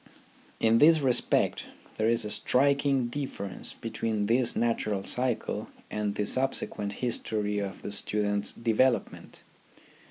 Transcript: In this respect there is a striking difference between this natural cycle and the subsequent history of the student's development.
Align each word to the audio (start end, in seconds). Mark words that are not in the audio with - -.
In 0.59 0.79
this 0.79 0.99
respect 0.99 1.65
there 1.97 2.09
is 2.09 2.25
a 2.25 2.31
striking 2.31 3.05
difference 3.05 3.73
between 3.73 4.25
this 4.25 4.55
natural 4.55 5.03
cycle 5.03 5.67
and 5.91 6.15
the 6.15 6.25
subsequent 6.25 6.93
history 7.05 7.59
of 7.59 7.83
the 7.83 7.91
student's 7.91 8.51
development. 8.51 9.43